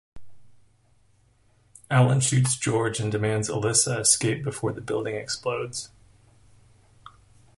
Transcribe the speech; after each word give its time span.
Allen 1.91 2.19
shoots 2.21 2.55
George 2.57 2.99
and 2.99 3.11
demands 3.11 3.49
Alyssa 3.51 3.99
escape 3.99 4.43
before 4.43 4.71
the 4.71 4.81
building 4.81 5.13
explodes. 5.15 5.91